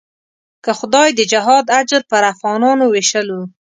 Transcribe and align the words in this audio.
که 0.63 0.71
خدای 0.79 1.09
د 1.15 1.21
جهاد 1.31 1.65
اجر 1.79 2.01
پر 2.11 2.23
افغانانو 2.33 2.85
وېشلو. 2.89 3.41